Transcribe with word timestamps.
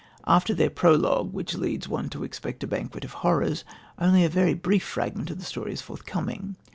After 0.25 0.55
this 0.55 0.71
prologue, 0.73 1.31
which 1.31 1.53
leads 1.53 1.87
one 1.87 2.09
to 2.09 2.23
expect 2.23 2.63
a 2.63 2.67
banquet 2.67 3.05
of 3.05 3.13
horrors, 3.21 3.63
only 3.99 4.25
a 4.25 4.29
very 4.29 4.55
brief 4.55 4.83
fragment 4.83 5.29
of 5.29 5.37
the 5.37 5.45
story 5.45 5.73
is 5.73 5.81
forthcoming. 5.83 6.55